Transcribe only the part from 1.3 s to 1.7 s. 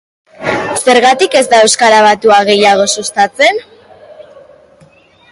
ez da